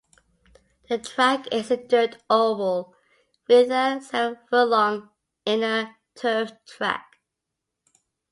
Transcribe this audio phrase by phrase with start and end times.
[0.89, 2.95] The track is a dirt oval
[3.47, 5.11] with a seven-furlong
[5.45, 7.17] inner turf track.